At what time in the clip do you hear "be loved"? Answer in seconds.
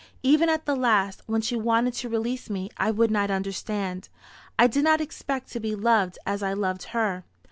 5.59-6.17